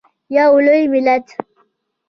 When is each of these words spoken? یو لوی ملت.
یو 0.35 0.53
لوی 0.65 0.83
ملت. 0.93 1.25